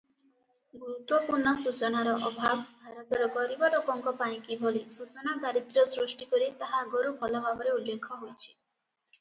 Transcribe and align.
ଗୁରୁତ୍ୱପୂର୍ଣ୍ଣ 0.75 1.51
ସୂଚନାର 1.63 2.15
ଅଭାବ 2.29 2.53
ଭାରତର 2.85 3.27
ଗରିବ 3.35 3.69
ଲୋକଙ୍କ 3.75 4.15
ପାଇଁ 4.23 4.41
କିଭଳି 4.49 4.81
“ସୂଚନା 4.95 5.37
ଦାରିଦ୍ର୍ୟ” 5.45 5.87
ସୃଷ୍ଟି 5.93 6.31
କରେ 6.33 6.51
ତାହା 6.63 6.83
ଆଗରୁ 6.87 7.15
ଭଲ 7.23 7.43
ଭାବରେ 7.47 7.77
ଉଲ୍ଲେଖ 7.79 8.21
ହୋଇଛି। 8.25 8.51